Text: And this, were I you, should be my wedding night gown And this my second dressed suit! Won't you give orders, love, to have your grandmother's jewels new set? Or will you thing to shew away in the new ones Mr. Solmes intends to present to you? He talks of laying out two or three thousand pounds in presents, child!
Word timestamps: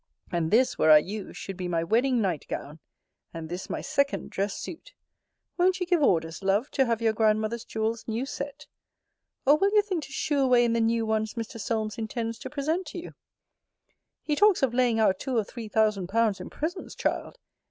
And 0.31 0.49
this, 0.49 0.79
were 0.79 0.89
I 0.89 0.97
you, 0.97 1.31
should 1.31 1.55
be 1.55 1.67
my 1.67 1.83
wedding 1.83 2.21
night 2.21 2.47
gown 2.49 2.79
And 3.35 3.49
this 3.49 3.69
my 3.69 3.81
second 3.81 4.31
dressed 4.31 4.59
suit! 4.59 4.95
Won't 5.59 5.79
you 5.79 5.85
give 5.85 6.01
orders, 6.01 6.41
love, 6.41 6.71
to 6.71 6.87
have 6.87 7.03
your 7.03 7.13
grandmother's 7.13 7.63
jewels 7.63 8.07
new 8.07 8.25
set? 8.25 8.65
Or 9.45 9.57
will 9.59 9.69
you 9.75 9.83
thing 9.83 10.01
to 10.01 10.11
shew 10.11 10.39
away 10.39 10.65
in 10.65 10.73
the 10.73 10.81
new 10.81 11.05
ones 11.05 11.35
Mr. 11.35 11.59
Solmes 11.59 11.99
intends 11.99 12.39
to 12.39 12.49
present 12.49 12.87
to 12.87 12.97
you? 12.97 13.13
He 14.23 14.35
talks 14.35 14.63
of 14.63 14.73
laying 14.73 14.99
out 14.99 15.19
two 15.19 15.37
or 15.37 15.43
three 15.43 15.67
thousand 15.67 16.07
pounds 16.07 16.41
in 16.41 16.49
presents, 16.49 16.95
child! 16.95 17.37